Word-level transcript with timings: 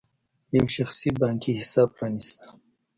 یو 0.57 0.65
شخصي 0.75 1.09
بانکي 1.21 1.51
حساب 1.59 1.89
پرانېسته. 1.95 2.45